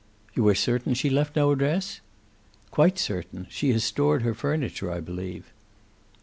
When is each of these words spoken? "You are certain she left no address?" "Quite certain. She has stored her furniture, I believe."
"You 0.33 0.47
are 0.47 0.55
certain 0.55 0.95
she 0.95 1.11
left 1.11 1.35
no 1.35 1.51
address?" 1.51 2.01
"Quite 2.71 2.97
certain. 2.97 3.45
She 3.51 3.69
has 3.73 3.83
stored 3.83 4.23
her 4.23 4.33
furniture, 4.33 4.91
I 4.91 4.99
believe." 4.99 5.53